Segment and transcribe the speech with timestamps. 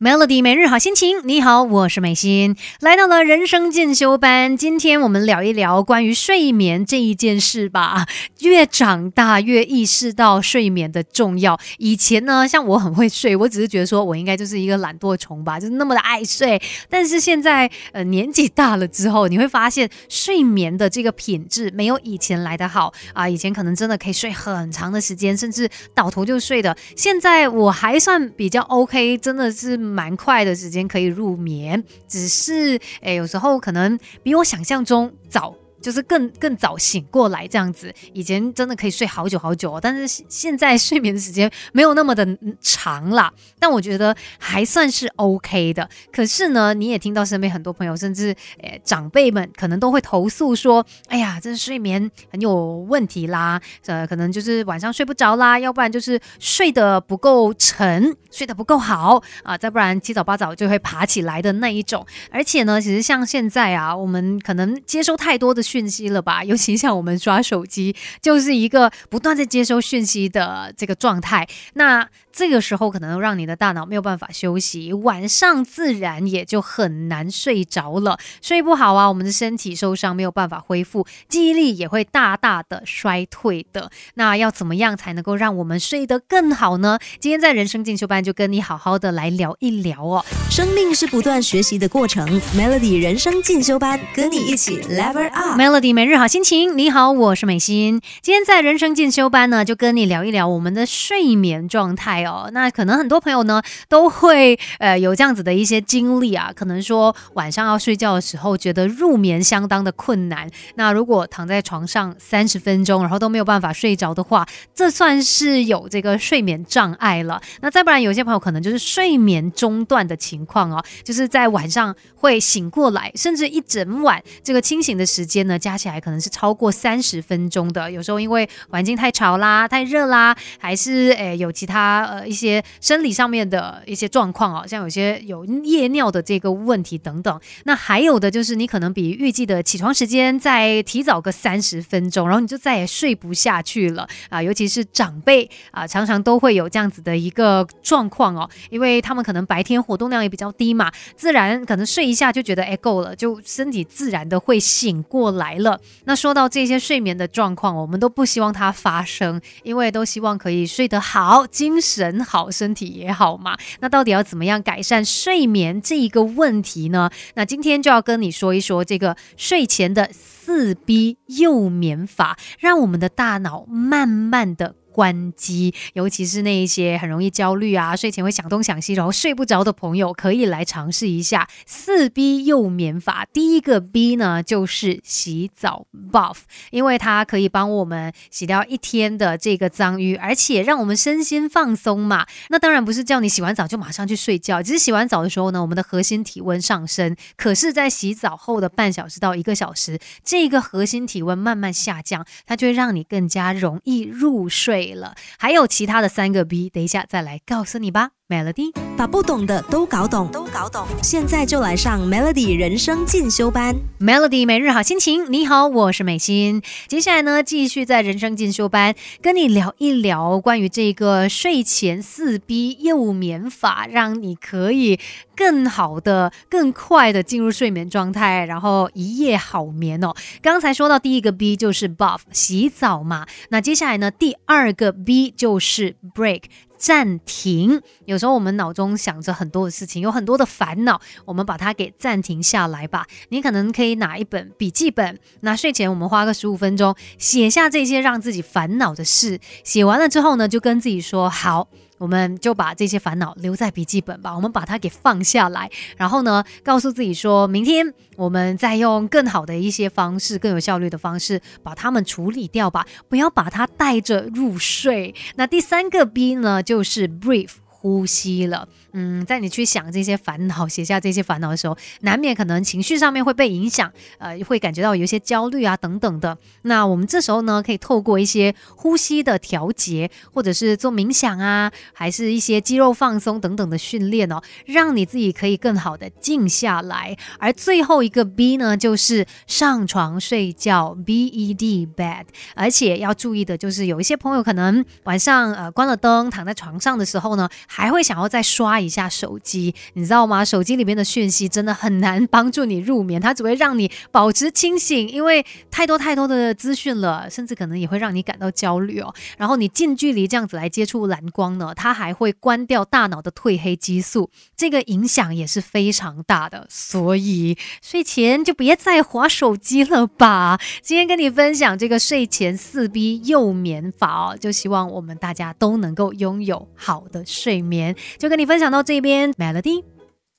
[0.00, 4.56] Melody 每日好心情，你好，我是美心，来到了人生进修班。
[4.56, 8.06] 今天我们聊一聊关于睡眠这一件事吧。
[8.38, 11.58] 越长大越意识到睡眠的重要。
[11.78, 16.62] 以前呢，像我很会睡，我只是觉得说我应该就是一个懒惰虫吧，就是那么的爱睡。
[16.88, 23.28] 但是现在呃年纪大了之后，你会发现睡眠的这个品质没有以前来的好啊。
[23.28, 26.76] 以前可能真的可以睡很长的时间，甚至倒头就睡的。
[26.94, 29.87] 现在我还算比较 OK，真的是。
[29.88, 35.54] 蛮快的时间可以入眠，只是诶，有时候可能比我想象中早。
[35.80, 42.26] 就是更更早醒过来这样子，以前真的可以睡好久好久，哦但是现在睡眠的时间没有那么的
[42.60, 43.32] 长啦。
[43.58, 45.88] 但我觉得还算是 OK 的。
[46.12, 62.04] 可是呢，你也听到身边很多朋友，甚至诶长辈们可能都会投诉说：“哎呀，这睡眠很有问题啦，呃，可能就是晚上睡不着啦，要不然就是睡得不够沉，睡得不够好啊，再不然七早八早就会爬起来的那一种。
[62.30, 65.62] 而且呢，其实像现在啊，我们可能接收太多的。
[65.68, 66.42] 讯息了吧？
[66.50, 71.46] 尤其像我们抓手机，就是一个不断在接收讯息的这个状态。
[71.74, 78.16] 那这个时候可能让你的大脑没有办法休息，晚上自然也就很难睡着了。
[78.40, 83.90] 睡不好啊，我们的身体受伤，没有办法恢复，记忆力也会大大的衰退的。
[84.14, 86.98] 那要怎么样才能够让我们睡得更好呢？
[87.18, 90.24] 今天在人生进修班就跟你好好的来聊一聊哦。
[90.48, 95.57] 生命是不断学习的过程，Melody 人生进修班跟你一起 Level Up。
[95.58, 98.00] Melody 每日好心情，你好，我是美心。
[98.22, 102.48] 今天在人生进修班呢，就跟你聊一聊我们的睡眠状态哦。
[102.52, 110.48] 那可能很多朋友呢都会呃有这样子的一些经历啊，可能说晚上要睡觉的时候，觉得入眠相当的困难。
[110.76, 117.42] 那如果躺在床上三十分钟，然后都没有办法睡着的话，这算是有这个睡眠障碍了。
[117.62, 125.47] 那再不然，有些朋友可能就是睡眠中断的情况哦，就是在晚上会醒过来，甚至一整晚这个清醒的时间。
[125.48, 137.40] 那加起来可能是超过三十分钟的，有时候因为环境太潮啦、太热啦，还是诶有其他呃一些生理上面的一些状况哦，像有些有夜尿的这个问题等等。
[137.64, 144.42] 那还有的就是你可能比预计的起床时间再提早个三十分钟，然后你就再也睡不下去了啊！
[144.42, 155.28] 尤其是长辈啊，常常都会有这样子的一个状况哦，因为他们可能白天活动量也比较低嘛，自然可能睡一下就觉得哎够了，就身体自然的会醒过。
[155.28, 163.56] 了来了，那说到这些睡眠的状况，我们都不希望它发生，因为都希望可以睡得好，精神好，身体也好嘛。
[163.80, 167.10] 那到底要怎么样改善睡眠这一个问题呢？
[167.34, 174.74] 那今天就要跟你说一说这个睡前的四逼幼眠法，让我们的大脑慢慢的。
[174.98, 183.24] 关机，尤其是那一些很容易焦虑啊，睡前会想东想西，然后睡不着的朋友，可以来尝试一下四 B 幼眠法。
[183.32, 186.38] 第一个 B 呢，就是洗澡 buff，
[186.72, 192.26] 因为它可以帮我们洗掉一天的这个脏淤，而且让我们身心放松嘛。
[192.48, 197.14] 那当然不是叫你洗完澡就马上去睡觉，只是洗完澡的时候呢，我们的核心体温上升。
[197.36, 204.87] 可是，在洗澡后的半小时到一个小时，这个核心体温慢慢下降，它就会让你更加容易入睡。
[204.94, 208.17] 了，还有其他的三个 B，等一下再来告诉你吧。
[208.28, 210.86] Melody 把不懂的都搞懂，都搞懂。
[211.02, 213.74] 现在就来上 Melody 人生进修班。
[213.98, 216.60] Melody 每日好心情，你好，我是美心。
[216.88, 225.00] 接下来呢，继续在人生进修班跟你聊一聊关于这个睡前四 B 幼眠法，让你可以
[225.34, 230.12] 更好的、更快的进入睡眠状态，然后一夜好眠哦。
[230.42, 236.42] 刚才说到第一个 B 就是 Buff 洗澡嘛，那接下来呢，第二个 B 就是 Break。
[236.78, 243.06] 暂停，有时候我们脑中想着很多的事情，有很多的烦恼，我们把它给暂停下来吧。
[243.30, 249.40] 你可能可以拿一本笔记本，那睡前我们花个十五分钟，写下这些让自己烦恼的事。
[249.64, 251.68] 写完了之后呢，就跟自己说好。
[251.98, 265.14] 我们就把这些烦恼留在笔记本吧，我们把它给放下来，然后呢，告诉自己说，明天我们再用更好的一些方式，更有效率的方式把它们处理掉吧，不要把它带着入睡。
[265.36, 267.50] 那第三个 B 呢，就是 brief。
[267.80, 276.36] 呼吸了，嗯，在你去想这些烦恼、 写下这些烦恼的时候，难免可能情绪上面会被影响，呃，会感觉到有一些焦虑啊等等的。
[276.62, 287.16] 那我们这时候呢，可以透过一些呼吸的调节，或者是做冥想啊，还是一些肌肉放松等等的训练哦，让你自己可以更好的静下来。
[287.38, 292.24] 而最后一个 B 呢，就是上床睡觉，B E D bed。
[292.56, 297.48] 而且要注意的就是，有一些朋友可能晚上呃关了灯，躺在床上的时候呢。
[297.68, 300.44] 还会想要再刷一下手机，你知道吗？
[300.44, 309.14] 手机里面的讯息真的很难帮助你入眠，它只会让你保持清醒，因为太多太多的资讯了，甚至可能也会让你感到焦虑哦。
[309.36, 316.66] 然后你近距离这样子来接触蓝光呢，它还会关掉大脑的褪黑激素，这个影响也是非常大的。
[316.70, 320.58] 所以睡前就别再划手机了吧。
[320.80, 327.94] 今天跟你分享这个睡前四 B 幼眠法哦，就希望我们大家都能够拥有好的睡睡眠。
[328.18, 329.97] 就跟你分享到这边，Melody。